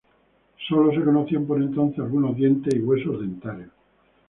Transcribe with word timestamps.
Solo 0.67 0.91
se 0.93 1.05
conocían 1.05 1.45
por 1.45 1.61
entonces 1.61 1.99
algunos 1.99 2.35
dientes 2.35 2.73
y 2.73 2.79
huesos 2.79 3.21
dentarios. 3.21 3.69